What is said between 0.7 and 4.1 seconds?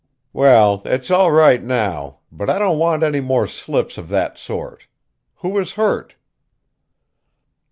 it's all right now, but I don't want any more slips of